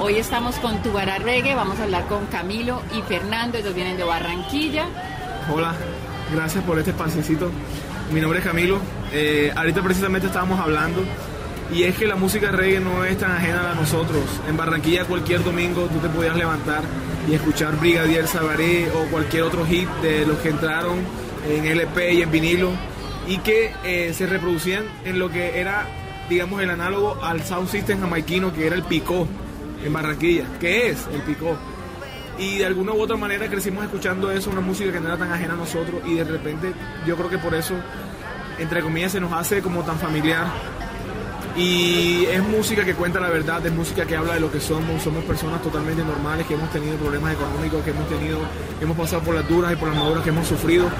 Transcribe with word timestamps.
Hoy 0.00 0.16
estamos 0.16 0.56
con 0.60 0.82
Tubará 0.82 1.18
Reggae, 1.18 1.54
vamos 1.54 1.78
a 1.78 1.82
hablar 1.82 2.06
con 2.06 2.24
Camilo 2.28 2.80
y 2.96 3.02
Fernando, 3.02 3.58
ellos 3.58 3.74
vienen 3.74 3.98
de 3.98 4.02
Barranquilla. 4.02 4.86
Hola, 5.52 5.74
gracias 6.32 6.64
por 6.64 6.78
este 6.78 6.94
pasecito. 6.94 7.50
Mi 8.14 8.22
nombre 8.22 8.38
es 8.38 8.44
Camilo. 8.46 8.78
Eh, 9.12 9.52
ahorita 9.54 9.82
precisamente 9.82 10.28
estábamos 10.28 10.58
hablando 10.58 11.04
y 11.70 11.82
es 11.82 11.98
que 11.98 12.06
la 12.06 12.16
música 12.16 12.50
reggae 12.50 12.80
no 12.80 13.04
es 13.04 13.18
tan 13.18 13.30
ajena 13.30 13.72
a 13.72 13.74
nosotros. 13.74 14.24
En 14.48 14.56
Barranquilla 14.56 15.04
cualquier 15.04 15.44
domingo 15.44 15.82
tú 15.82 15.98
te 15.98 16.08
podías 16.08 16.34
levantar 16.34 16.80
y 17.28 17.34
escuchar 17.34 17.78
Brigadier 17.78 18.26
Sabaré 18.26 18.90
o 18.90 19.10
cualquier 19.10 19.42
otro 19.42 19.66
hit 19.66 19.88
de 20.00 20.24
los 20.24 20.38
que 20.38 20.48
entraron 20.48 20.96
en 21.46 21.66
LP 21.66 22.14
y 22.14 22.22
en 22.22 22.30
vinilo 22.30 22.70
y 23.28 23.36
que 23.38 23.74
eh, 23.84 24.14
se 24.14 24.26
reproducían 24.26 24.86
en 25.04 25.18
lo 25.18 25.28
que 25.28 25.60
era 25.60 25.86
digamos, 26.28 26.60
el 26.62 26.70
análogo 26.70 27.18
al 27.22 27.42
sound 27.42 27.68
system 27.68 28.00
jamaiquino 28.00 28.52
que 28.52 28.66
era 28.66 28.76
el 28.76 28.82
picó 28.82 29.26
en 29.84 29.92
Barranquilla, 29.92 30.44
que 30.60 30.90
es 30.90 31.06
el 31.12 31.22
picó. 31.22 31.56
Y 32.38 32.58
de 32.58 32.66
alguna 32.66 32.92
u 32.92 33.00
otra 33.00 33.16
manera 33.16 33.48
crecimos 33.48 33.84
escuchando 33.84 34.30
eso, 34.30 34.50
una 34.50 34.60
música 34.60 34.92
que 34.92 35.00
no 35.00 35.06
era 35.08 35.16
tan 35.16 35.32
ajena 35.32 35.54
a 35.54 35.56
nosotros 35.56 36.02
y 36.06 36.14
de 36.14 36.24
repente 36.24 36.72
yo 37.06 37.16
creo 37.16 37.30
que 37.30 37.38
por 37.38 37.54
eso, 37.54 37.74
entre 38.58 38.82
comillas, 38.82 39.12
se 39.12 39.20
nos 39.20 39.32
hace 39.32 39.62
como 39.62 39.82
tan 39.84 39.98
familiar. 39.98 40.46
Y 41.56 42.26
es 42.26 42.42
música 42.42 42.84
que 42.84 42.92
cuenta 42.92 43.18
la 43.18 43.30
verdad, 43.30 43.64
es 43.64 43.72
música 43.72 44.04
que 44.04 44.14
habla 44.14 44.34
de 44.34 44.40
lo 44.40 44.52
que 44.52 44.60
somos, 44.60 45.02
somos 45.02 45.24
personas 45.24 45.62
totalmente 45.62 46.04
normales, 46.04 46.46
que 46.46 46.52
hemos 46.52 46.70
tenido 46.70 46.96
problemas 46.96 47.32
económicos, 47.32 47.82
que 47.82 47.90
hemos 47.90 48.06
tenido, 48.10 48.40
hemos 48.78 48.94
pasado 48.94 49.22
por 49.22 49.34
las 49.34 49.48
duras 49.48 49.72
y 49.72 49.76
por 49.76 49.88
las 49.88 49.96
maduras 49.96 50.22
que 50.22 50.28
hemos 50.28 50.46
sufrido 50.46 50.90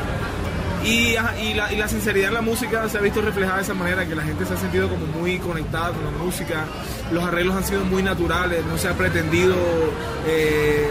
y, 0.86 1.54
la, 1.54 1.88
sinceridad 1.88 2.28
en 2.28 2.34
la 2.34 2.40
música 2.42 2.88
se 2.88 2.98
ha 2.98 3.00
visto 3.00 3.20
reflejada 3.20 3.56
de 3.56 3.62
esa 3.64 3.74
manera, 3.74 4.06
que 4.06 4.14
la 4.14 4.22
gente 4.22 4.46
se 4.46 4.54
ha 4.54 4.56
sentido 4.56 4.88
como 4.88 5.06
muy 5.06 5.38
conectada 5.38 5.90
con 5.90 6.04
la 6.04 6.10
música, 6.12 6.64
los 7.10 7.24
arreglos 7.24 7.56
han 7.56 7.64
sido 7.64 7.84
muy 7.84 8.02
naturales, 8.02 8.64
no 8.66 8.78
se 8.78 8.88
ha 8.88 8.94
pretendido 8.94 9.56
eh, 10.28 10.88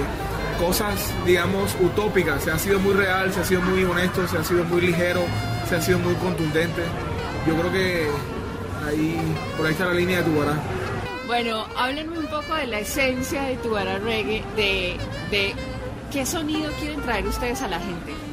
cosas, 0.60 1.14
digamos, 1.26 1.76
utópicas, 1.80 2.44
se 2.44 2.52
ha 2.52 2.60
sido 2.60 2.80
muy 2.80 2.94
real, 2.94 3.32
se 3.34 3.40
ha 3.40 3.46
sido 3.46 3.62
muy 3.62 3.84
honesto, 3.86 4.28
se 4.28 4.38
ha 4.38 4.44
sido 4.44 4.66
muy 4.66 4.82
ligero, 4.82 5.22
se 5.70 5.78
ha 5.78 5.82
sido 5.82 6.00
muy 6.00 6.16
contundente. 6.16 6.82
Yo 7.48 7.56
creo 7.56 7.72
que 7.72 8.08
ahí, 8.86 9.18
por 9.56 9.66
ahí 9.66 9.72
está 9.72 9.86
la 9.86 9.94
línea 9.94 10.18
de 10.18 10.24
Tubará. 10.24 10.58
Bueno, 11.28 11.66
háblenme 11.78 12.20
un 12.20 12.28
poco 12.28 12.54
de 12.56 12.68
la 12.68 12.80
esencia 12.80 13.44
de 13.44 13.56
Tubará 13.58 13.98
Reggae, 14.00 14.44
de, 14.58 14.98
de 15.32 15.56
qué 16.12 16.26
sonido 16.26 16.70
quieren 16.80 17.02
traer 17.02 17.26
ustedes 17.28 17.62
a 17.62 17.68
la 17.68 17.80
gente. 17.80 18.25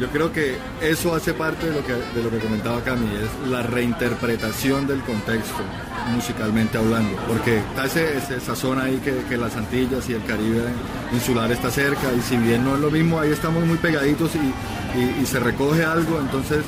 Yo 0.00 0.08
creo 0.08 0.30
que 0.30 0.56
eso 0.82 1.14
hace 1.14 1.32
parte 1.32 1.66
de 1.66 1.74
lo 1.74 1.86
que, 1.86 1.92
de 1.94 2.22
lo 2.22 2.30
que 2.30 2.38
comentaba 2.38 2.82
Cami, 2.82 3.06
es 3.16 3.50
la 3.50 3.62
reinterpretación 3.62 4.86
del 4.86 5.00
contexto, 5.00 5.62
musicalmente 6.14 6.76
hablando, 6.76 7.16
porque 7.26 7.58
está 7.58 7.86
ese, 7.86 8.18
esa 8.18 8.54
zona 8.54 8.84
ahí 8.84 8.98
que, 8.98 9.36
las 9.38 9.56
Antillas 9.56 10.08
y 10.08 10.14
el 10.14 10.24
Caribe 10.24 10.64
insular 11.12 11.50
está 11.50 11.70
cerca, 11.70 12.12
y 12.12 12.20
si 12.20 12.36
bien 12.36 12.64
no 12.64 12.74
es 12.74 12.80
lo 12.80 12.90
mismo, 12.90 13.18
ahí 13.18 13.30
estamos 13.30 13.64
muy 13.64 13.78
pegaditos 13.78 14.32
y, 14.34 14.52
se 15.26 15.40
recoge 15.40 15.84
algo, 15.84 16.18
entonces 16.20 16.64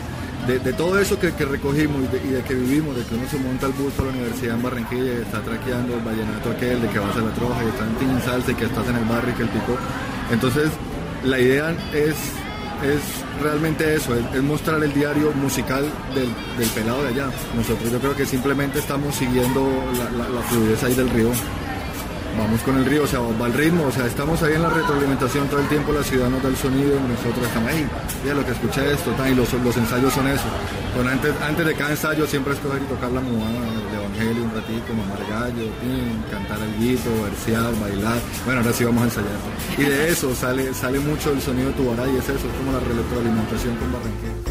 de, 0.46 0.72
todo 0.72 0.98
eso 0.98 1.18
que, 1.18 1.30
recogimos 1.30 2.02
y 2.02 2.28
de, 2.32 2.42
que 2.42 2.54
vivimos, 2.54 2.96
de 2.96 3.04
que 3.04 3.14
uno 3.14 3.28
se 3.28 3.38
monta 3.38 3.66
el 3.66 3.72
bus 3.72 3.92
para 3.92 4.10
la 4.10 4.16
universidad 4.16 4.56
en 4.56 4.62
Barranquilla 4.62 5.04
y 5.04 5.22
está 5.22 5.40
traqueando 5.40 5.94
el 5.94 6.00
vallenato 6.00 6.50
aquel, 6.50 6.80
de 6.80 6.88
que 6.88 6.98
vas 6.98 7.14
a 7.16 7.20
la 7.20 7.32
troja 7.32 7.62
y 7.62 7.68
estás 7.68 7.88
en 8.00 8.22
salsa 8.22 8.50
y 8.50 8.54
que 8.54 8.64
estás 8.64 8.88
en 8.88 8.96
el 8.96 9.04
barrio 9.04 9.32
y 9.32 9.36
que 9.36 9.42
el 9.42 9.48
pico. 9.50 9.76
Entonces, 10.30 10.70
la 11.24 11.38
idea 11.38 11.74
es 11.92 12.16
es 12.82 13.00
realmente 13.42 13.94
eso, 13.94 14.14
es, 14.14 14.42
mostrar 14.42 14.82
el 14.82 14.92
diario 14.92 15.32
musical 15.32 15.84
del, 16.14 16.68
pelado 16.70 17.02
de 17.02 17.08
allá. 17.08 17.30
Nosotros 17.56 17.90
yo 17.90 17.98
creo 17.98 18.14
que 18.14 18.26
simplemente 18.26 18.78
estamos 18.78 19.14
siguiendo 19.14 19.68
la, 20.16 20.42
fluidez 20.42 20.82
ahí 20.84 20.94
del 20.94 21.10
río. 21.10 21.30
Vamos 22.38 22.62
con 22.62 22.76
el 22.78 22.84
río, 22.84 23.02
o 23.02 23.06
sea, 23.06 23.18
va 23.18 23.46
al 23.46 23.52
ritmo, 23.52 23.84
o 23.86 23.90
sea, 23.90 24.06
estamos 24.06 24.40
ahí 24.44 24.54
en 24.54 24.62
la 24.62 24.70
retroalimentación 24.70 25.48
todo 25.48 25.60
el 25.60 25.68
tiempo, 25.68 25.92
la 25.92 26.04
ciudad 26.04 26.30
nos 26.30 26.40
da 26.40 26.48
el 26.48 26.56
sonido 26.56 26.94
nosotros 27.00 27.44
estamos 27.44 27.68
ahí. 27.68 27.84
Ya 28.24 28.32
lo 28.32 28.44
que 28.46 28.52
escuché 28.52 28.92
esto, 28.92 29.10
y 29.28 29.34
los, 29.34 29.52
los 29.52 29.76
ensayos 29.76 30.12
son 30.12 30.28
eso. 30.28 30.46
antes, 31.10 31.34
antes 31.42 31.66
de 31.66 31.74
cada 31.74 31.90
ensayo 31.90 32.26
siempre 32.26 32.54
escoger 32.54 32.80
y 32.80 32.86
tocar 32.86 33.10
la 33.10 33.20
mudana 33.20 33.58
de 33.90 33.96
Evangelio 33.98 34.44
un 34.44 34.54
ratito, 34.54 34.94
mamar 34.94 35.18
gallo, 35.28 35.66
cantar 36.30 36.58
el 36.60 36.78
guito, 36.78 37.10
versear, 37.24 37.74
bailar. 37.80 38.18
Bueno, 38.44 38.60
ahora 38.60 38.72
sí 38.72 38.84
vamos 38.84 39.02
a 39.02 39.04
ensayar. 39.06 39.38
Y 39.76 39.82
de 39.82 40.08
eso 40.08 40.32
sale, 40.34 40.72
sale 40.74 41.00
mucho 41.00 41.32
el 41.32 41.42
sonido 41.42 41.68
de 41.68 41.74
tu 41.74 41.82
y 41.82 42.16
es 42.16 42.24
eso, 42.24 42.46
es 42.46 42.54
como 42.54 42.70
la 42.70 42.80
retroalimentación 42.80 43.74
con 43.76 43.92
Barranquilla. 43.92 44.47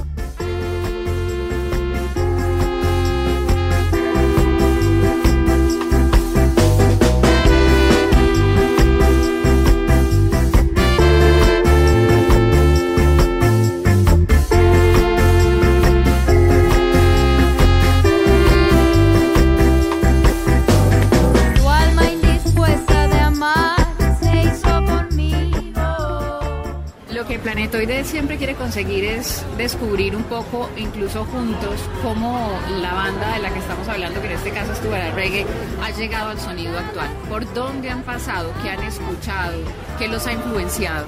Planetoide 27.87 28.03
siempre 28.03 28.37
quiere 28.37 28.53
conseguir 28.55 29.05
es 29.05 29.45
descubrir 29.57 30.13
un 30.13 30.23
poco, 30.23 30.69
incluso 30.75 31.23
juntos, 31.23 31.79
cómo 32.03 32.59
la 32.81 32.93
banda 32.93 33.33
de 33.33 33.39
la 33.39 33.49
que 33.49 33.59
estamos 33.59 33.87
hablando, 33.87 34.19
que 34.19 34.27
en 34.27 34.33
este 34.33 34.51
caso 34.51 34.73
es 34.73 34.81
Tubará 34.81 35.11
Reggae, 35.11 35.45
ha 35.81 35.91
llegado 35.91 36.31
al 36.31 36.39
sonido 36.39 36.77
actual. 36.77 37.09
¿Por 37.29 37.53
dónde 37.53 37.89
han 37.89 38.01
pasado? 38.01 38.51
¿Qué 38.61 38.71
han 38.71 38.83
escuchado? 38.83 39.57
¿Qué 39.97 40.09
los 40.09 40.27
ha 40.27 40.33
influenciado? 40.33 41.05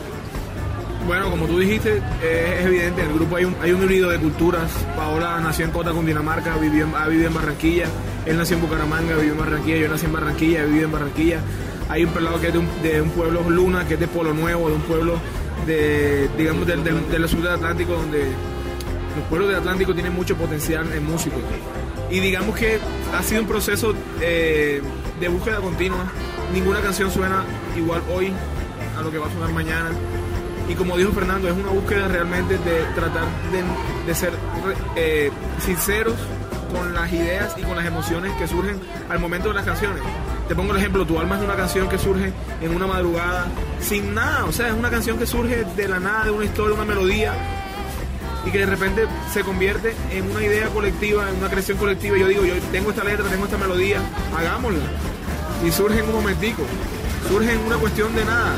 Bueno, 1.06 1.30
como 1.30 1.48
tú 1.48 1.60
dijiste, 1.60 2.02
es 2.22 2.66
evidente, 2.66 3.02
en 3.02 3.10
el 3.10 3.14
grupo 3.14 3.36
hay 3.36 3.44
un, 3.44 3.56
hay 3.62 3.74
un 3.74 3.86
de 3.86 4.18
culturas. 4.20 4.72
Paola 4.96 5.38
nació 5.42 5.66
en 5.66 5.72
Cota, 5.72 5.92
Cundinamarca, 5.92 6.56
vivió 6.56 6.88
ha 6.96 7.08
vivido 7.08 7.28
en 7.28 7.34
Barranquilla. 7.34 7.88
Él 8.26 8.38
nació 8.38 8.56
en 8.56 8.62
Bucaramanga, 8.62 9.16
vivió 9.16 9.34
en 9.34 9.40
Barranquilla. 9.40 9.78
Yo 9.78 9.90
nací 9.90 10.06
en 10.06 10.14
Barranquilla, 10.14 10.64
he 10.64 10.82
en 10.82 10.92
Barranquilla. 10.92 11.42
Hay 11.90 12.06
un 12.06 12.12
pelado 12.12 12.40
que 12.40 12.48
es 12.48 12.54
de 12.54 12.60
un, 12.60 12.68
de 12.84 13.02
un 13.02 13.10
pueblo 13.10 13.50
Luna, 13.50 13.86
que 13.86 13.96
es 13.96 14.00
de 14.00 14.08
Polo 14.08 14.34
Nuevo, 14.34 14.70
de 14.70 14.76
un 14.76 14.82
pueblo 14.84 15.20
de, 15.66 16.30
digamos, 16.38 16.66
del, 16.68 16.84
del, 16.84 17.30
sur 17.30 17.42
del 17.42 17.54
Atlántico, 17.54 17.94
donde 17.94 18.24
los 19.16 19.26
pueblos 19.30 19.50
del 19.50 19.58
Atlántico 19.58 19.94
tienen 19.94 20.14
mucho 20.14 20.36
potencial 20.36 20.92
en 20.94 21.06
música. 21.06 21.36
Y 22.10 22.20
digamos 22.20 22.56
que 22.56 22.80
ha 23.14 23.22
sido 23.24 23.42
un 23.42 23.48
proceso 23.48 23.94
eh, 24.22 24.82
de 25.20 25.28
búsqueda 25.28 25.58
continua. 25.58 26.12
Ninguna 26.54 26.82
canción 26.82 27.12
suena 27.12 27.44
igual 27.78 28.02
hoy 28.12 28.34
a 28.98 29.02
lo 29.02 29.12
que 29.12 29.18
va 29.18 29.28
a 29.28 29.32
sonar 29.32 29.52
mañana. 29.52 29.92
Y 30.68 30.76
como 30.76 30.98
dijo 30.98 31.12
Fernando, 31.12 31.48
es 31.48 31.56
una 31.56 31.70
búsqueda 31.70 32.08
realmente 32.08 32.58
de 32.58 32.84
tratar 32.96 33.26
de, 34.06 34.16
ser 34.16 34.34
eh, 34.96 35.32
sinceros 35.60 36.16
con 36.72 36.94
las 36.94 37.12
ideas 37.12 37.56
y 37.58 37.64
con 37.64 37.76
las 37.76 37.86
emociones 37.86 38.32
que 38.38 38.48
surgen 38.48 38.80
al 39.10 39.20
momento 39.20 39.50
de 39.50 39.56
las 39.56 39.66
canciones. 39.66 40.04
Te 40.50 40.56
pongo 40.56 40.72
el 40.72 40.80
ejemplo, 40.80 41.06
Tu 41.06 41.20
alma 41.20 41.38
es 41.38 41.44
una 41.44 41.56
canción 41.56 41.88
que 41.88 42.00
surge 42.00 42.34
en 42.60 42.76
una 42.76 42.88
madrugada, 42.88 43.46
sin 43.80 44.16
nada, 44.16 44.46
o 44.46 44.52
sea, 44.52 44.70
es 44.70 44.74
una 44.74 44.90
canción 44.90 45.20
que 45.20 45.28
surge 45.28 45.64
de 45.64 45.88
la 45.88 46.00
nada, 46.00 46.26
de 46.26 46.32
una 46.32 46.44
historia, 46.44 46.74
una 46.74 46.86
melodía. 46.86 47.34
y 48.46 48.52
que 48.52 48.58
de 48.60 48.66
repente 48.66 49.06
se 49.32 49.44
convierte 49.44 49.94
en 50.12 50.32
una 50.32 50.42
idea 50.42 50.70
colectiva, 50.70 51.30
en 51.30 51.36
una 51.36 51.50
creación 51.50 51.78
colectiva. 51.78 52.18
Yo 52.18 52.28
digo, 52.28 52.46
yo 52.46 52.56
tengo 52.72 52.90
esta 52.90 53.04
letra, 53.04 53.28
tengo 53.30 53.46
esta 53.46 53.58
melodía, 53.58 54.00
hagámosla. 54.36 54.86
Y 55.64 55.72
surge 55.72 56.00
en 56.00 56.06
un 56.08 56.14
momentico, 56.14 56.64
surge 57.28 57.54
en 57.54 57.60
una 57.60 57.76
cuestión 57.76 58.16
de 58.16 58.26
nada. 58.26 58.56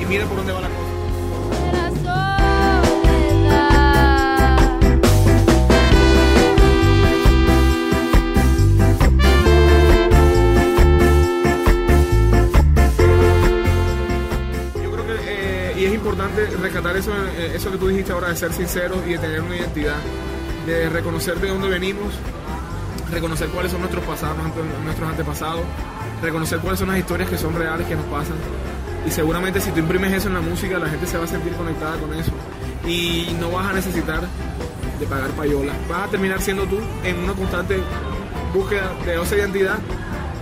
Y 0.00 0.06
mira 0.06 0.24
por 0.26 0.38
dónde 0.38 0.52
va 0.52 0.62
la 0.62 0.68
cosa. 0.68 0.81
Rescatar 16.46 16.96
eso, 16.96 17.12
eh, 17.36 17.52
eso 17.54 17.70
que 17.70 17.78
tú 17.78 17.88
dijiste 17.88 18.12
ahora 18.12 18.28
de 18.28 18.36
ser 18.36 18.52
sinceros 18.52 18.98
y 19.06 19.12
de 19.12 19.18
tener 19.18 19.40
una 19.40 19.56
identidad, 19.56 19.96
de 20.66 20.88
reconocer 20.88 21.38
de 21.40 21.48
dónde 21.48 21.68
venimos, 21.68 22.12
reconocer 23.10 23.48
cuáles 23.48 23.72
son 23.72 23.80
nuestros 23.80 24.04
pasados, 24.04 24.36
nuestros 24.84 25.08
antepasados, 25.08 25.62
reconocer 26.22 26.58
cuáles 26.60 26.78
son 26.78 26.88
las 26.88 26.98
historias 26.98 27.28
que 27.28 27.38
son 27.38 27.54
reales, 27.54 27.86
que 27.86 27.96
nos 27.96 28.06
pasan. 28.06 28.36
Y 29.06 29.10
seguramente 29.10 29.60
si 29.60 29.70
tú 29.72 29.80
imprimes 29.80 30.12
eso 30.12 30.28
en 30.28 30.34
la 30.34 30.40
música, 30.40 30.78
la 30.78 30.88
gente 30.88 31.06
se 31.06 31.18
va 31.18 31.24
a 31.24 31.26
sentir 31.26 31.52
conectada 31.54 31.96
con 31.96 32.14
eso. 32.14 32.32
Y 32.86 33.36
no 33.40 33.50
vas 33.50 33.68
a 33.68 33.72
necesitar 33.72 34.22
de 34.98 35.06
pagar 35.06 35.30
payola. 35.30 35.72
Vas 35.88 36.08
a 36.08 36.10
terminar 36.10 36.40
siendo 36.40 36.64
tú 36.64 36.78
en 37.04 37.18
una 37.18 37.32
constante 37.32 37.78
búsqueda 38.54 38.92
de 39.04 39.20
esa 39.20 39.36
identidad 39.36 39.78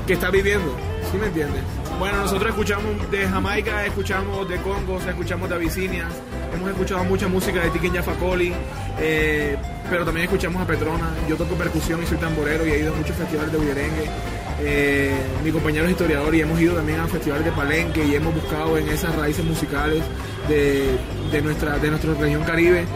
que 0.07 0.13
estás 0.15 0.31
viviendo. 0.31 0.77
¿Sí 1.11 1.19
me 1.19 1.27
entiendes? 1.27 1.63
Bueno, 2.01 2.17
nosotros 2.17 2.49
escuchamos 2.49 3.11
de 3.11 3.29
Jamaica, 3.29 3.85
escuchamos 3.85 4.49
de 4.49 4.57
Congo, 4.63 4.99
escuchamos 5.07 5.51
de 5.51 5.55
Abisinia, 5.55 6.07
hemos 6.55 6.71
escuchado 6.71 7.05
mucha 7.05 7.29
música 7.29 7.61
de 7.61 7.69
Tiken 7.69 7.93
Jafakoli, 7.93 8.55
eh, 8.99 9.55
pero 9.91 10.07
también 10.07 10.25
escuchamos 10.25 10.63
a 10.63 10.67
Petrona. 10.67 11.11
Yo 11.29 11.37
toco 11.37 11.57
percusión 11.57 12.03
y 12.03 12.07
soy 12.07 12.17
tamborero 12.17 12.67
y 12.67 12.71
he 12.71 12.79
ido 12.79 12.95
a 12.95 12.97
muchos 12.97 13.15
festivales 13.15 13.53
de 13.53 13.59
bullerengue. 13.59 14.11
Eh, 14.63 15.15
mi 15.45 15.53
compañero 15.53 15.85
es 15.85 15.91
historiador 15.91 16.35
y 16.35 16.41
hemos 16.41 16.59
ido 16.59 16.75
también 16.75 17.01
a 17.01 17.07
festivales 17.07 17.45
de 17.45 17.53
Palenque 17.53 18.03
y 18.03 18.15
hemos 18.15 18.35
buscado 18.35 18.79
en 18.79 18.89
esas 18.89 19.15
raíces 19.15 19.45
musicales 19.45 20.03
de, 20.49 21.43
nuestra, 21.43 21.79
de 21.79 21.91
nuestra 21.91 22.15
región 22.15 22.43
caribe 22.45 22.87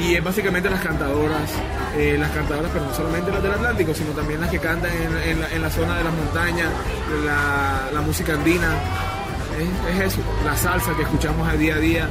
y 0.00 0.14
es 0.14 0.24
básicamente 0.24 0.70
las 0.70 0.80
cantadoras, 0.80 1.50
eh, 1.96 2.16
las 2.18 2.30
cantadoras, 2.30 2.70
pero 2.72 2.86
no 2.86 2.94
solamente 2.94 3.30
las 3.30 3.42
del 3.42 3.52
Atlántico, 3.52 3.94
sino 3.94 4.10
también 4.12 4.40
las 4.40 4.50
que 4.50 4.58
cantan 4.58 4.90
en, 4.92 5.62
la, 5.62 5.70
zona 5.70 5.98
de 5.98 6.04
las 6.04 6.14
montañas, 6.14 6.70
la, 7.24 8.00
música 8.00 8.34
andina, 8.34 8.74
es, 9.58 9.94
es, 9.94 10.12
eso, 10.12 10.20
la 10.44 10.56
salsa 10.56 10.96
que 10.96 11.02
escuchamos 11.02 11.46
al 11.46 11.58
día 11.58 11.74
a 11.74 11.78
día. 11.78 12.08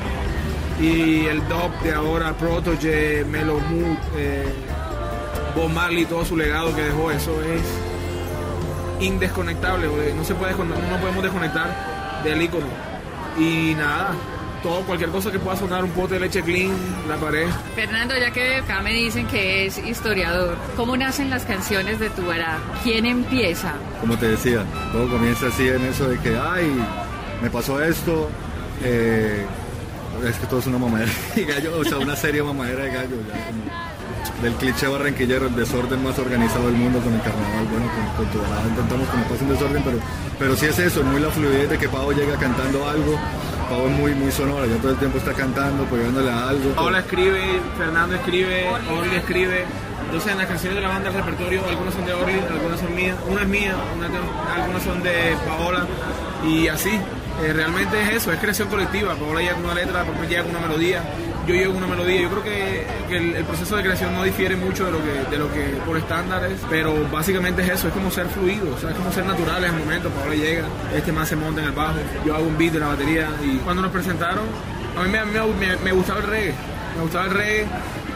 Y 0.80 1.26
el 1.26 1.40
dub 1.50 1.78
de 1.84 1.94
ahora, 1.94 2.34
Protoje, 2.34 3.26
Melo 3.26 3.60
Mood, 3.60 3.98
eh, 4.16 4.46
Marley, 5.74 6.06
todo 6.06 6.24
su 6.24 6.38
legado 6.38 6.74
que 6.74 6.84
dejó, 6.84 7.12
eso 7.12 7.42
es 7.44 7.62
indesconectable, 9.04 9.88
no 10.16 10.24
se 10.24 10.36
puede, 10.36 10.54
no 10.54 10.98
podemos 11.02 11.24
desconectar 11.24 12.22
del 12.24 12.42
icono 12.42 12.68
y 13.38 13.74
nada, 13.76 14.12
todo, 14.62 14.82
cualquier 14.82 15.10
cosa 15.10 15.32
que 15.32 15.40
pueda 15.40 15.58
sonar, 15.58 15.84
un 15.84 15.92
pote 15.92 16.16
de 16.16 16.22
leche 16.22 16.42
clean, 16.42 16.76
la 17.08 17.18
pared. 17.18 17.48
Fernando, 17.76 18.16
ya 18.18 18.32
que 18.32 18.58
acá 18.58 18.82
me 18.82 18.94
dicen 18.94 19.28
que 19.28 19.66
es 19.66 19.78
historiador, 19.78 20.58
¿cómo 20.76 20.96
nacen 20.98 21.30
las 21.30 21.44
canciones 21.44 22.00
de 22.00 22.10
Tubará? 22.10 22.58
¿Quién 22.84 23.06
empieza? 23.06 23.74
Como 24.02 24.18
te 24.18 24.30
decía, 24.30 24.64
todo 24.92 25.10
comienza 25.10 25.48
así 25.48 25.68
en 25.68 25.84
eso 25.86 26.08
de 26.10 26.18
que, 26.20 26.38
ay, 26.38 26.72
me 27.42 27.50
pasó 27.50 27.82
esto, 27.82 28.30
eh, 28.84 29.46
es 30.28 30.38
que 30.38 30.48
todo 30.48 30.60
es 30.60 30.68
una 30.68 30.78
mamadera 30.78 31.12
de 31.36 31.46
gallo, 31.46 31.80
o 31.80 31.84
sea, 31.84 31.98
una 31.98 32.16
serie 32.16 32.44
mamadera 32.44 32.84
de 32.84 32.92
gallo, 32.92 33.16
ya, 33.28 33.46
como 33.46 33.90
del 34.42 34.54
cliché 34.54 34.88
barranquillero, 34.88 35.48
el 35.48 35.56
desorden 35.56 36.02
más 36.04 36.18
organizado 36.18 36.68
del 36.68 36.76
mundo 36.76 37.00
con 37.00 37.14
el 37.14 37.22
carnaval, 37.22 37.66
bueno, 37.70 37.86
con, 38.16 38.26
con 38.26 38.34
Tubará 38.34 38.68
intentamos 38.68 39.08
que 39.10 39.18
no 39.18 39.24
pase 39.24 39.44
un 39.44 39.50
desorden, 39.50 39.84
pero, 39.84 40.00
pero 40.38 40.56
sí 40.56 40.66
es 40.66 40.80
eso, 40.80 41.04
muy 41.04 41.20
la 41.20 41.30
fluidez 41.30 41.70
de 41.70 41.78
que 41.78 41.90
Pavo 41.90 42.12
llega 42.12 42.38
cantando 42.38 42.88
algo, 42.88 43.20
Pau 43.70 43.88
es 43.88 43.92
muy, 43.92 44.16
muy 44.16 44.32
sonora, 44.32 44.66
ya 44.66 44.78
todo 44.78 44.92
el 44.92 44.98
tiempo 44.98 45.20
está 45.20 45.32
cantando, 45.34 45.84
pegándole 45.86 46.30
a 46.30 46.50
algo. 46.50 46.72
Paola 46.72 47.00
escribe, 47.00 47.62
Fernando 47.78 48.16
escribe, 48.16 48.68
Orly 48.68 49.16
escribe. 49.16 49.66
Entonces 50.06 50.32
en 50.32 50.38
las 50.40 50.48
canciones 50.48 50.76
de 50.76 50.82
la 50.82 50.88
banda 50.88 51.10
el 51.10 51.16
repertorio, 51.16 51.62
algunas 51.70 51.94
son 51.94 52.06
de 52.06 52.14
Orly, 52.14 52.40
algunas 52.50 52.80
son 52.80 52.96
mías, 52.96 53.16
una 53.28 53.42
es 53.44 53.48
mía, 53.48 53.76
una, 53.96 54.56
algunas 54.56 54.82
son 54.82 55.04
de 55.04 55.36
Paola 55.46 55.86
y 56.48 56.68
así. 56.68 57.00
Eh, 57.44 57.54
realmente 57.54 58.02
es 58.02 58.16
eso, 58.16 58.32
es 58.32 58.40
creación 58.40 58.70
colectiva. 58.70 59.14
Paola 59.16 59.40
llega 59.42 59.54
con 59.54 59.66
una 59.66 59.76
letra, 59.76 60.04
Paola 60.04 60.28
llega 60.28 60.42
con 60.42 60.56
una 60.56 60.68
melodía, 60.68 61.04
yo 61.50 61.56
llego 61.56 61.74
con 61.74 61.84
una 61.84 61.96
melodía. 61.96 62.22
Yo 62.22 62.30
creo 62.30 62.44
que, 62.44 62.86
el, 63.16 63.44
proceso 63.46 63.76
de 63.76 63.84
creación 63.84 64.14
no 64.14 64.24
difiere 64.24 64.56
mucho 64.56 64.86
de 64.86 64.92
lo 64.92 65.04
que, 65.04 65.32
de 65.32 65.38
lo 65.38 65.52
que 65.52 65.62
por 65.86 65.98
estándares, 65.98 66.60
pero 66.70 67.10
básicamente 67.10 67.64
es 67.64 67.70
eso, 67.70 67.88
es 67.88 67.94
como 67.94 68.12
ser 68.12 68.28
fluido, 68.28 68.76
o 68.76 68.78
sea, 68.78 68.92
es 68.92 68.96
como 68.96 69.12
ser 69.12 69.26
natural 69.26 69.64
en 69.64 69.74
el 69.74 69.80
momento. 69.80 70.10
Paola 70.10 70.36
llega, 70.36 70.68
este 70.96 71.12
más 71.12 71.28
se 71.28 71.36
monta 71.36 71.62
en 71.62 71.68
el 71.68 71.74
bajo, 71.74 71.98
yo 72.26 72.36
hago 72.36 72.46
un 72.46 72.58
beat 72.58 72.74
de 72.74 72.80
la 72.80 72.88
batería 72.90 73.30
y 73.44 73.58
cuando 73.58 73.82
nos 73.82 73.92
presentaron, 73.92 74.46
a 74.96 75.04
mí 75.04 75.10
me, 75.10 75.92
gustaba 75.92 76.20
el 76.20 76.28
reggae, 76.28 76.54
me 76.96 77.02
gustaba 77.02 77.26
el 77.26 77.32
reggae. 77.32 77.66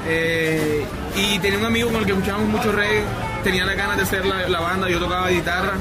Eh, 0.06 0.86
y 1.15 1.39
tenía 1.39 1.57
un 1.57 1.65
amigo 1.65 1.89
con 1.89 2.01
el 2.01 2.06
que 2.06 2.12
escuchábamos 2.12 2.50
mucho 2.50 2.71
reggae, 2.71 3.03
tenía 3.44 3.65
la 3.65 3.74
ganas 3.74 4.12
de 4.12 4.24
la, 4.25 4.47
la 4.47 4.59
banda, 4.59 4.89
yo 4.89 5.00
tocaba 5.00 5.29
guitarra, 5.29 5.74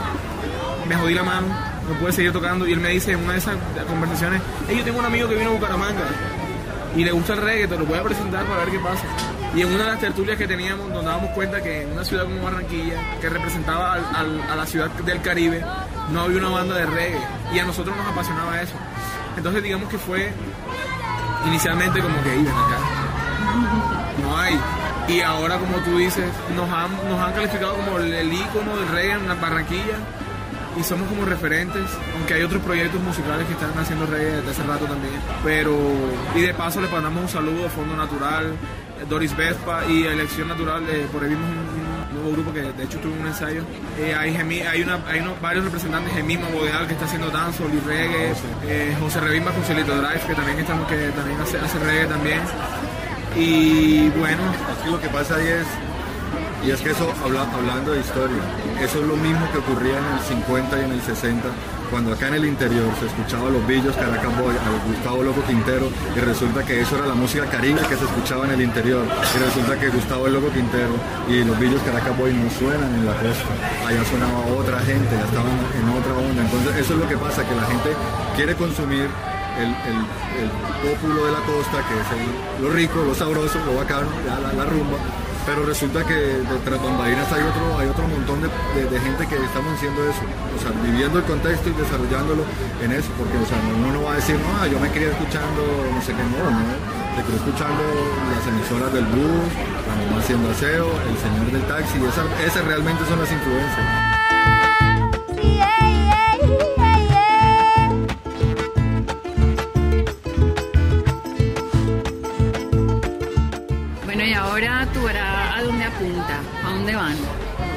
me 0.89 0.97
jodí 0.97 1.13
la 1.13 1.23
mano, 1.23 1.49
no 1.89 1.95
pude 1.99 2.13
seguir 2.13 2.33
tocando 2.33 2.67
y 2.67 2.73
él 2.73 2.81
me 2.81 2.91
dice 2.91 3.13
en 3.13 3.23
una 3.23 3.33
de 3.35 3.41
esas 3.41 3.57
conversaciones, 3.89 4.41
hey, 4.69 4.77
yo 4.79 4.85
tengo 4.85 5.01
un 5.01 5.05
amigo 5.05 5.29
que 5.29 5.35
vino 5.35 5.51
a 5.51 5.53
Bucaramanga 5.55 6.05
y 6.97 7.05
le 7.05 7.13
gusta 7.13 7.35
el 7.35 7.41
reggae, 7.41 7.69
te 7.69 7.79
lo 7.79 7.87
voy 7.87 7.99
a 7.99 8.03
presentar 8.03 8.45
para 8.45 8.65
ver 8.65 8.71
qué 8.71 8.79
pasa. 8.79 9.05
Y 9.55 9.63
en 9.63 9.69
una 9.69 9.85
de 9.85 9.91
las 9.91 10.01
tertulias 10.01 10.37
que 10.37 10.47
teníamos 10.47 10.89
nos 10.91 11.05
dábamos 11.05 11.31
cuenta 11.31 11.63
que 11.63 11.83
en 11.83 11.93
una 11.93 12.05
ciudad 12.05 12.25
como 12.25 12.43
Barranquilla, 12.43 13.19
que 13.21 13.29
representaba 13.29 13.95
al, 13.95 14.41
a 14.43 14.57
la 14.57 14.67
ciudad 14.67 14.91
del 14.91 15.21
Caribe, 15.21 15.65
no 16.11 16.23
había 16.23 16.39
una 16.39 16.49
banda 16.49 16.75
de 16.77 16.87
reggae 16.87 17.21
y 17.55 17.59
a 17.59 17.65
nosotros 17.65 17.97
nos 17.97 18.07
apasionaba 18.07 18.61
eso. 18.61 18.75
Entonces 19.37 19.63
digamos 19.63 19.89
que 19.89 19.99
fue 19.99 20.33
inicialmente 21.47 22.01
como 22.01 22.23
que 22.23 22.37
iban 22.37 22.55
acá. 22.55 22.79
No 24.23 24.39
hay. 24.39 24.59
Y 25.09 25.21
ahora, 25.21 25.59
como 25.59 25.77
tú 25.79 25.99
dices, 25.99 26.31
nos 26.55 26.71
han, 26.71 26.91
nos 27.09 27.21
han 27.21 27.33
calificado 27.33 27.75
como 27.75 27.99
el, 27.99 28.13
el 28.13 28.33
ícono 28.33 28.77
del 28.77 28.89
reggae 28.89 29.13
en 29.13 29.41
Barranquilla 29.41 29.99
y 30.79 30.83
somos 30.83 31.09
como 31.09 31.25
referentes, 31.25 31.85
aunque 32.17 32.35
hay 32.35 32.43
otros 32.43 32.63
proyectos 32.63 33.01
musicales 33.03 33.47
que 33.47 33.53
están 33.53 33.77
haciendo 33.79 34.07
reggae 34.07 34.37
desde 34.37 34.51
hace 34.51 34.63
rato 34.63 34.87
también. 34.87 35.15
Pero, 35.45 35.77
y 36.35 36.41
de 36.41 36.55
paso 36.55 36.81
le 36.81 36.89
mandamos 36.89 37.23
un 37.23 37.29
saludo 37.29 37.67
a 37.67 37.69
Fondo 37.69 37.97
Natural, 37.97 38.55
Doris 39.09 39.37
Vespa 39.37 39.85
y 39.87 40.05
Elección 40.05 40.49
Natural, 40.49 40.83
eh, 40.89 41.07
por 41.13 41.23
ahí 41.23 41.31
vimos 41.31 41.49
un, 41.49 41.59
un, 41.59 41.93
nuevo 42.13 42.33
grupo 42.33 42.53
que 42.53 42.61
de 42.61 42.85
hecho 42.85 42.99
tuvo 42.99 43.15
un 43.21 43.27
ensayo. 43.27 43.63
Eh, 43.99 44.15
hay 44.15 44.35
Gemi, 44.35 44.61
hay, 44.61 44.83
una, 44.83 45.01
hay 45.07 45.21
unos, 45.21 45.41
varios 45.41 45.65
representantes, 45.65 46.13
Gemima 46.13 46.49
Bodeal 46.49 46.87
que 46.87 46.93
está 46.93 47.07
haciendo 47.07 47.31
dancehall 47.31 47.73
y 47.75 47.81
reggae, 47.81 48.33
eh, 48.67 48.97
José 49.01 49.21
Revimba 49.21 49.51
con 49.53 49.65
Celito 49.65 49.97
Drive 49.97 50.21
que 50.27 50.35
también, 50.35 50.59
estamos, 50.59 50.87
que 50.89 51.09
también 51.09 51.41
hace, 51.41 51.59
hace 51.59 51.79
reggae 51.79 52.07
también. 52.07 52.41
Y 53.37 54.09
bueno. 54.11 54.43
Aquí 54.79 54.91
lo 54.91 55.01
que 55.01 55.09
pasa 55.09 55.37
ahí 55.37 55.47
es 55.47 55.67
y 56.65 56.71
es 56.71 56.81
que 56.81 56.91
eso, 56.91 57.13
habla, 57.25 57.43
hablando 57.53 57.93
de 57.93 58.01
historia, 58.01 58.39
eso 58.81 59.01
es 59.01 59.07
lo 59.07 59.17
mismo 59.17 59.51
que 59.51 59.59
ocurría 59.59 59.99
en 59.99 60.07
el 60.15 60.21
50 60.21 60.81
y 60.81 60.85
en 60.85 60.93
el 60.93 61.03
60, 61.03 61.49
cuando 61.91 62.13
acá 62.13 62.29
en 62.29 62.35
el 62.35 62.45
interior 62.45 62.87
se 63.01 63.07
escuchaba 63.07 63.51
los 63.51 63.67
billos 63.67 63.95
Caracas 63.97 64.31
Boy, 64.39 64.55
a 64.55 64.87
Gustavo 64.87 65.23
Loco 65.25 65.43
Quintero, 65.43 65.91
y 66.17 66.21
resulta 66.21 66.65
que 66.65 66.81
eso 66.81 66.97
era 66.97 67.07
la 67.07 67.15
música 67.15 67.47
caribe 67.47 67.81
que 67.89 67.97
se 67.97 68.05
escuchaba 68.05 68.47
en 68.47 68.53
el 68.53 68.63
interior, 68.63 69.05
y 69.05 69.39
resulta 69.43 69.79
que 69.79 69.89
Gustavo 69.89 70.29
Loco 70.29 70.51
Quintero 70.53 70.95
y 71.29 71.43
los 71.45 71.59
billos 71.59 71.83
Caracas 71.83 72.17
Boy 72.17 72.33
no 72.33 72.49
suenan 72.51 72.95
en 72.95 73.07
la 73.07 73.15
costa, 73.15 73.53
allá 73.87 74.05
sonaba 74.05 74.47
otra 74.55 74.79
gente, 74.81 75.11
ya 75.11 75.25
estaban 75.25 75.51
en 75.51 75.89
otra 75.91 76.13
onda, 76.15 76.43
entonces 76.43 76.77
eso 76.77 76.95
es 76.95 77.01
lo 77.01 77.09
que 77.09 77.17
pasa, 77.17 77.47
que 77.47 77.55
la 77.57 77.67
gente 77.67 77.91
quiere 78.37 78.55
consumir 78.55 79.11
el, 79.59 79.69
el, 79.69 79.99
el 80.41 81.25
de 81.27 81.33
la 81.33 81.43
costa, 81.43 81.83
que 81.89 81.95
es 81.99 82.09
el, 82.15 82.63
lo 82.63 82.71
rico, 82.71 83.03
lo 83.05 83.15
sabroso, 83.15 83.59
lo 83.67 83.75
bacano, 83.75 84.09
la 84.57 84.65
rumba, 84.65 84.97
pero 85.47 85.65
resulta 85.65 86.05
que 86.05 86.15
detrás 86.15 86.81
de 86.81 86.87
bambalinas 86.87 87.31
hay 87.33 87.43
otro, 87.43 87.79
hay 87.79 87.89
otro 87.89 88.07
montón 88.07 88.43
de, 88.43 88.49
gente 89.01 89.27
que 89.27 89.37
estamos 89.37 89.75
haciendo 89.75 90.03
eso, 90.05 90.23
o 90.57 90.61
sea, 90.61 90.71
viviendo 90.83 91.19
el 91.19 91.25
contexto 91.25 91.71
y 91.71 91.73
desarrollándolo 91.73 92.45
en 92.83 92.93
eso, 92.93 93.11
porque 93.19 93.37
o 93.39 93.47
sea, 93.47 93.59
uno 93.75 93.93
no 93.93 94.03
va 94.03 94.13
a 94.13 94.17
decir, 94.17 94.37
no, 94.39 94.67
yo 94.67 94.79
me 94.79 94.91
quería 94.91 95.11
escuchando, 95.11 95.63
no 95.93 96.01
sé 96.03 96.13
qué, 96.13 96.23
no, 96.23 96.51
no, 96.51 96.63
te 97.17 97.23
quedo 97.27 97.37
escuchando 97.37 97.83
las 98.31 98.47
emisoras 98.47 98.93
del 98.93 99.07
blues, 99.07 99.51
la 99.89 99.95
mamá 100.05 100.21
haciendo 100.21 100.51
aseo, 100.51 100.87
el 100.87 101.17
señor 101.19 101.51
del 101.51 101.63
taxi, 101.67 101.99
esas 102.47 102.65
realmente 102.65 103.05
son 103.07 103.19
las 103.19 103.31
influencias. 103.31 104.13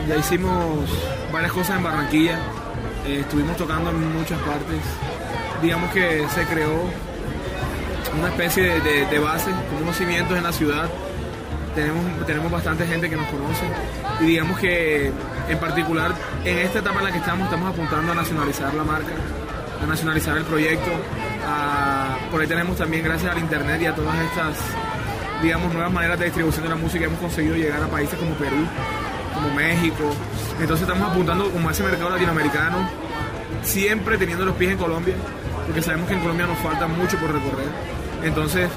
Ya 0.08 0.16
hicimos 0.18 0.90
varias 1.32 1.52
cosas 1.52 1.78
en 1.78 1.84
Barranquilla, 1.84 2.38
eh, 3.06 3.20
estuvimos 3.22 3.58
tocando 3.58 3.90
en 3.90 4.18
muchas 4.18 4.40
partes. 4.40 4.80
Digamos 5.62 5.92
que 5.92 6.28
se 6.30 6.44
creó 6.46 6.84
una 8.18 8.30
especie 8.30 8.64
de, 8.64 8.82
de, 8.82 9.06
de 9.08 9.20
base, 9.20 9.52
como 9.70 9.82
unos 9.82 9.98
cimientos 9.98 10.38
en 10.38 10.44
la 10.44 10.52
ciudad 10.52 10.90
tenemos, 11.76 12.26
tenemos 12.26 12.52
bastante 12.52 12.88
gente 12.88 13.10
que 13.10 13.18
nos 13.18 13.28
conoce 13.28 13.66
y 14.22 14.26
digamos 14.26 14.58
que 14.60 15.12
en 15.50 15.58
particular 15.60 16.14
en 16.46 16.58
esta 16.60 16.80
etapa 16.80 17.00
en 17.00 17.06
la 17.06 17.12
que 17.12 17.18
estamos 17.18 17.46
estamos 17.46 17.70
apuntando 17.70 18.14
a 18.14 18.16
nacionalizar 18.16 18.74
la 18.74 18.84
marca, 18.84 19.14
a 19.84 19.86
nacionalizar 19.86 20.38
el 20.38 20.46
proyecto. 20.46 20.90
por 22.32 22.42
ahí 22.42 22.48
tenemos 22.48 22.78
también 22.78 23.04
gracias 23.04 23.32
al 23.32 23.40
internet 23.40 23.82
y 23.82 23.86
a 23.86 23.94
todas 23.94 24.16
estas 24.22 24.58
digamos 25.44 25.74
nuevas 25.74 25.92
maneras 25.92 26.18
de 26.18 26.26
distribución 26.26 26.64
de 26.64 26.70
la 26.70 26.76
música 26.76 27.06
hemos 27.06 27.20
conseguido 27.20 27.56
llegar 27.56 27.84
a 27.84 27.88
países 27.88 28.18
como 28.18 28.34
Perú, 28.36 28.66
como 29.36 29.54
México. 29.54 30.04
Entonces 30.60 30.88
estamos 30.88 31.12
apuntando 31.12 31.52
como 31.52 31.70
a 31.70 31.72
ese 31.72 31.84
mercado 31.84 32.10
latinoamericano, 32.10 32.78
siempre 33.64 34.18
teniendo 34.18 34.46
los 34.46 34.56
pies 34.56 34.72
en 34.72 34.78
Colombia, 34.78 35.16
porque 35.66 35.82
sabemos 35.82 36.08
que 36.08 36.16
en 36.16 36.22
Colombia 36.22 36.48
nos 36.48 36.58
falta 36.60 36.88
mucho 36.88 37.18
por 37.18 37.32
recorrer. 37.32 37.68
Entonces, 38.24 38.70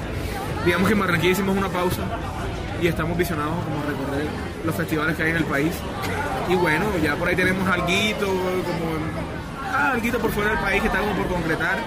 digamos 0.65 0.87
que 0.87 0.93
en 0.93 0.99
Barranquilla 0.99 1.31
hicimos 1.31 1.57
una 1.57 1.69
pausa 1.69 2.03
y 2.81 2.87
estamos 2.87 3.17
visionados 3.17 3.55
como 3.63 3.81
recorrer 3.83 4.27
los 4.65 4.75
festivales 4.75 5.15
que 5.15 5.23
hay 5.23 5.29
en 5.31 5.37
el 5.37 5.45
país. 5.45 5.73
Y 6.47 6.55
bueno, 6.55 6.85
ya 7.01 7.15
por 7.15 7.27
ahí 7.27 7.35
tenemos 7.35 7.67
alguito, 7.67 8.25
como 8.27 8.97
ah, 9.71 9.91
alguito 9.93 10.19
por 10.19 10.31
fuera 10.31 10.51
del 10.51 10.59
país 10.59 10.81
que 10.81 10.87
está 10.87 10.99
como 10.99 11.13
por 11.13 11.27
concretar, 11.27 11.79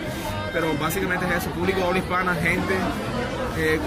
pero 0.52 0.72
básicamente 0.78 1.26
es 1.26 1.42
eso, 1.42 1.50
público 1.50 1.84
habla 1.84 1.98
hispana, 1.98 2.34
gente 2.34 2.74
eh, 3.58 3.80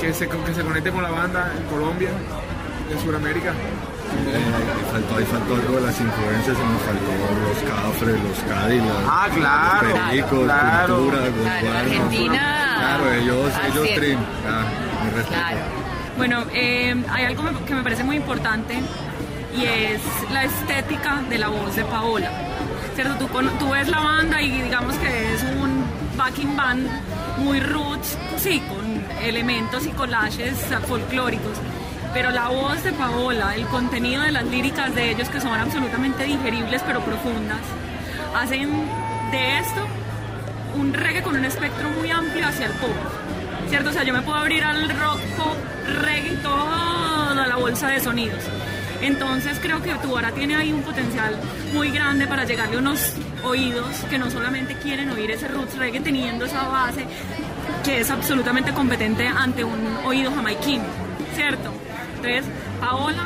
que, 0.00 0.12
se, 0.12 0.28
que 0.28 0.54
se 0.54 0.62
conecte 0.62 0.90
con 0.90 1.02
la 1.02 1.10
banda 1.10 1.52
en 1.56 1.64
Colombia, 1.64 2.10
en 2.90 3.00
Sudamérica. 3.00 3.50
Eh, 3.50 4.90
faltó, 4.90 5.16
ahí 5.16 5.24
faltó 5.24 5.54
algo 5.54 5.76
de 5.76 5.86
las 5.86 6.00
influencias, 6.00 6.56
se 6.56 6.64
nos 6.64 6.82
faltó 6.82 7.12
los 7.46 7.58
cafres, 7.70 8.20
los 8.22 8.38
Cadillacs, 8.40 9.06
ah, 9.06 9.28
claro, 9.34 9.88
los 9.88 9.98
pericos, 9.98 10.44
claro, 10.44 10.96
cultura, 10.96 11.18
claro, 11.60 11.78
Argentina. 11.78 12.74
Claro, 12.78 13.12
ellos, 13.12 13.52
ellos 13.68 13.88
trim, 13.94 14.18
ah, 14.48 14.64
mi 15.04 15.10
respeto. 15.10 15.40
Claro. 15.40 15.58
Bueno, 16.16 16.44
eh, 16.52 17.04
hay 17.08 17.24
algo 17.24 17.44
que 17.64 17.74
me 17.74 17.82
parece 17.82 18.04
muy 18.04 18.16
importante 18.16 18.80
y 19.56 19.64
es 19.64 20.00
la 20.32 20.44
estética 20.44 21.22
de 21.28 21.38
la 21.38 21.48
voz 21.48 21.76
de 21.76 21.84
Paola. 21.84 22.30
¿Cierto? 22.94 23.14
Tú, 23.14 23.28
tú 23.58 23.70
ves 23.70 23.88
la 23.88 24.00
banda 24.00 24.42
y 24.42 24.62
digamos 24.62 24.96
que 24.96 25.34
es 25.34 25.42
un 25.42 25.84
backing 26.16 26.56
band 26.56 26.88
muy 27.38 27.60
roots, 27.60 28.18
sí, 28.36 28.60
con 28.68 29.04
elementos 29.22 29.86
y 29.86 29.90
collages 29.90 30.56
folclóricos. 30.86 31.56
Pero 32.12 32.30
la 32.30 32.48
voz 32.48 32.82
de 32.82 32.92
Paola, 32.92 33.54
el 33.54 33.66
contenido 33.66 34.22
de 34.22 34.32
las 34.32 34.44
líricas 34.44 34.94
de 34.94 35.10
ellos 35.10 35.28
que 35.28 35.40
son 35.40 35.52
absolutamente 35.52 36.24
digeribles 36.24 36.82
pero 36.84 37.00
profundas, 37.00 37.60
hacen 38.34 38.70
de 39.30 39.58
esto 39.58 39.86
un 40.76 40.92
reggae 40.92 41.22
con 41.22 41.36
un 41.36 41.44
espectro 41.44 41.88
muy 41.90 42.10
amplio 42.10 42.46
hacia 42.46 42.66
el 42.66 42.72
pop. 42.72 42.90
¿Cierto? 43.68 43.90
O 43.90 43.92
sea, 43.92 44.02
yo 44.02 44.12
me 44.12 44.22
puedo 44.22 44.38
abrir 44.38 44.64
al 44.64 44.88
rock, 44.88 45.20
pop, 45.36 45.56
reggae, 46.02 46.36
toda 46.42 47.46
la 47.46 47.56
bolsa 47.56 47.88
de 47.88 48.00
sonidos. 48.00 48.42
Entonces 49.00 49.58
creo 49.62 49.82
que 49.82 49.94
Tubara 49.94 50.32
tiene 50.32 50.56
ahí 50.56 50.72
un 50.72 50.82
potencial 50.82 51.36
muy 51.72 51.90
grande 51.90 52.26
para 52.26 52.44
llegarle 52.44 52.76
a 52.76 52.80
unos 52.80 53.12
oídos 53.44 53.96
que 54.10 54.18
no 54.18 54.30
solamente 54.30 54.74
quieren 54.74 55.10
oír 55.10 55.30
ese 55.30 55.48
roots 55.48 55.76
reggae 55.78 56.00
teniendo 56.00 56.44
esa 56.44 56.68
base 56.68 57.06
que 57.84 58.00
es 58.00 58.10
absolutamente 58.10 58.72
competente 58.72 59.26
ante 59.26 59.64
un 59.64 59.96
oído 60.04 60.30
jamaiquino, 60.34 60.84
¿cierto? 61.34 61.72
Entonces, 62.22 62.44
Paola, 62.80 63.24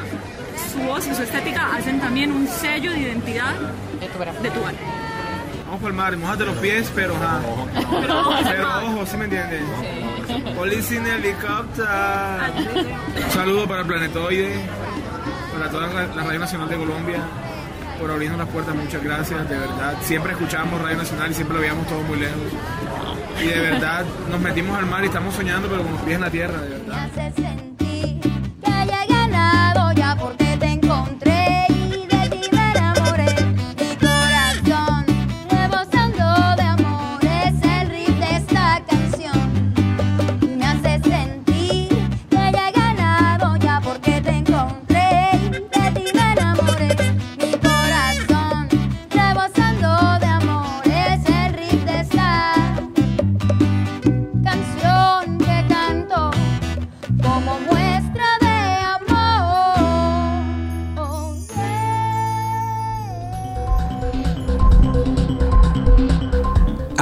su 0.72 0.78
voz 0.80 1.06
y 1.08 1.14
su 1.14 1.22
estética 1.22 1.74
hacen 1.74 2.00
también 2.00 2.30
un 2.30 2.46
sello 2.46 2.92
de 2.92 3.00
identidad 3.00 3.54
de 4.00 4.06
Tubara. 4.50 4.78
Vamos 5.66 5.80
por 5.80 5.90
el 5.90 5.96
mar, 5.96 6.16
mojate 6.16 6.44
los 6.44 6.56
pies, 6.58 6.92
pero 6.94 7.16
ja. 7.16 7.40
Pero, 8.00 8.86
ojo, 8.86 9.06
¿sí 9.06 9.16
me 9.16 9.24
entiendes? 9.24 9.62
Sí. 10.28 10.94
in 10.94 11.06
helicóptero. 11.06 11.88
Un 13.24 13.30
saludo 13.32 13.66
para 13.66 13.80
el 13.80 13.86
Planetoide 13.86 14.54
para 15.52 15.70
toda 15.70 15.88
la 15.88 16.22
Radio 16.22 16.38
Nacional 16.38 16.68
de 16.68 16.76
Colombia 16.76 17.18
por 17.98 18.10
abrirnos 18.12 18.38
las 18.38 18.48
puertas. 18.48 18.76
Muchas 18.76 19.02
gracias, 19.02 19.48
de 19.48 19.58
verdad. 19.58 19.94
Siempre 20.02 20.32
escuchábamos 20.32 20.80
Radio 20.80 20.98
Nacional 20.98 21.30
y 21.32 21.34
siempre 21.34 21.56
lo 21.56 21.60
veíamos 21.60 21.86
todo 21.88 22.02
muy 22.02 22.18
lejos. 22.20 22.38
Y 23.42 23.46
de 23.46 23.60
verdad 23.60 24.04
nos 24.30 24.40
metimos 24.40 24.78
al 24.78 24.86
mar 24.86 25.02
y 25.02 25.06
estamos 25.06 25.34
soñando, 25.34 25.68
pero 25.68 25.82
con 25.82 25.92
los 25.92 26.02
pies 26.02 26.14
en 26.14 26.20
la 26.20 26.30
tierra, 26.30 26.60
de 26.60 26.68
verdad. 26.68 27.73